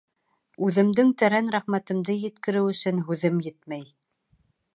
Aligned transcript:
Үҙемдең 0.67 1.11
тәрән 1.23 1.51
рәхмәтемде 1.57 2.15
еткереү 2.23 2.73
өсөн 2.75 3.05
һүҙем 3.11 3.39
етмәй 3.51 3.87